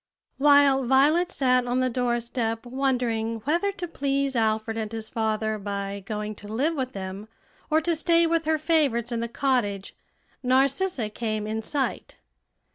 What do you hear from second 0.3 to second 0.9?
While